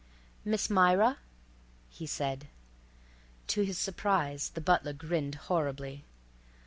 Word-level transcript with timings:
"Miss 0.43 0.67
Myra," 0.67 1.19
he 1.87 2.07
said. 2.07 2.47
To 3.49 3.61
his 3.61 3.77
surprise 3.77 4.49
the 4.49 4.59
butler 4.59 4.93
grinned 4.93 5.35
horribly. 5.35 6.05